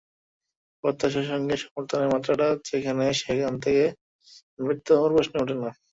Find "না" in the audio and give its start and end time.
5.57-5.69